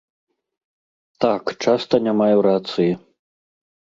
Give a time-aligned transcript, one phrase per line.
[1.25, 2.87] Так, часта не маю рацыі.